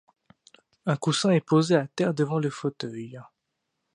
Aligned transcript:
Un 0.87 0.95
coussin 0.95 1.29
est 1.29 1.45
posé 1.45 1.75
à 1.75 1.85
terre 1.85 2.15
devant 2.15 2.39
le 2.39 2.49
fauteuil. 2.49 3.21